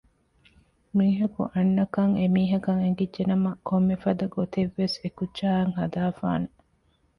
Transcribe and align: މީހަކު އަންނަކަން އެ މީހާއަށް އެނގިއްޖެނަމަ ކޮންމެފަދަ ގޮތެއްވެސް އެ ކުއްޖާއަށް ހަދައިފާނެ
މީހަކު 0.97 1.41
އަންނަކަން 1.53 2.13
އެ 2.19 2.25
މީހާއަށް 2.35 2.81
އެނގިއްޖެނަމަ 2.83 3.51
ކޮންމެފަދަ 3.67 4.25
ގޮތެއްވެސް 4.35 4.95
އެ 5.01 5.07
ކުއްޖާއަށް 5.17 5.73
ހަދައިފާނެ 5.79 6.47